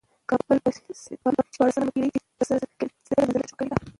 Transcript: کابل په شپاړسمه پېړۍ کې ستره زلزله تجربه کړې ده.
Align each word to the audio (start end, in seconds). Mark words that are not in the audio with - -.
کابل 0.29 0.57
په 0.63 0.69
شپاړسمه 1.53 1.91
پېړۍ 1.93 2.07
کې 2.13 2.19
ستره 2.23 2.43
زلزله 2.49 2.95
تجربه 3.07 3.49
کړې 3.57 3.67
ده. 3.71 3.75